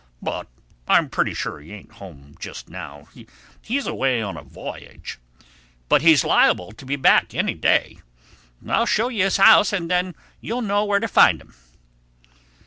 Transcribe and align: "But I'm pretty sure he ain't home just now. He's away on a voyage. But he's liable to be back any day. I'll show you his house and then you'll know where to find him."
"But 0.19 0.47
I'm 0.87 1.09
pretty 1.09 1.35
sure 1.35 1.59
he 1.59 1.73
ain't 1.73 1.91
home 1.91 2.35
just 2.39 2.71
now. 2.71 3.07
He's 3.61 3.85
away 3.85 4.19
on 4.19 4.35
a 4.35 4.41
voyage. 4.41 5.19
But 5.89 6.01
he's 6.01 6.23
liable 6.25 6.71
to 6.71 6.85
be 6.87 6.95
back 6.95 7.35
any 7.35 7.53
day. 7.53 7.99
I'll 8.67 8.87
show 8.87 9.09
you 9.09 9.25
his 9.25 9.37
house 9.37 9.71
and 9.71 9.91
then 9.91 10.15
you'll 10.39 10.63
know 10.63 10.85
where 10.85 10.99
to 10.99 11.07
find 11.07 11.39
him." 11.39 11.53